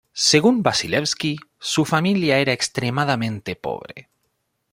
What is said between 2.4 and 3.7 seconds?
extremadamente